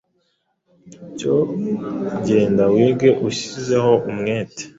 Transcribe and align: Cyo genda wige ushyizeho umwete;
Cyo 1.17 1.35
genda 2.27 2.63
wige 2.73 3.09
ushyizeho 3.27 3.91
umwete; 4.09 4.63